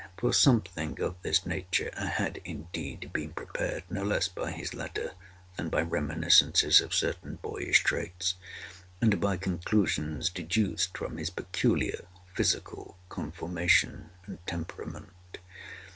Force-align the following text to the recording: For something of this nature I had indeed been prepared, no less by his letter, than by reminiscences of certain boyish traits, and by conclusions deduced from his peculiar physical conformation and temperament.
For 0.17 0.33
something 0.33 0.99
of 0.99 1.21
this 1.21 1.45
nature 1.45 1.91
I 1.95 2.05
had 2.07 2.37
indeed 2.43 3.13
been 3.13 3.33
prepared, 3.33 3.83
no 3.87 4.01
less 4.03 4.27
by 4.27 4.49
his 4.49 4.73
letter, 4.73 5.11
than 5.57 5.69
by 5.69 5.83
reminiscences 5.83 6.81
of 6.81 6.91
certain 6.95 7.35
boyish 7.35 7.83
traits, 7.83 8.33
and 8.99 9.21
by 9.21 9.37
conclusions 9.37 10.31
deduced 10.31 10.97
from 10.97 11.17
his 11.17 11.29
peculiar 11.29 12.07
physical 12.33 12.97
conformation 13.09 14.09
and 14.25 14.39
temperament. 14.47 15.37